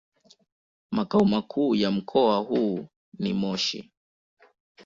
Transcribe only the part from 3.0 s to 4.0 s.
ni Moshi.